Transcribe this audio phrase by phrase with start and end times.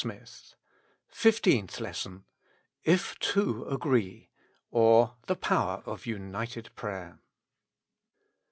[0.03, 0.55] ii6
[1.09, 2.23] FIFTEENTH I^ESSON."
[2.95, 4.31] If two agree;
[4.71, 7.19] or, The Power of United Prayer.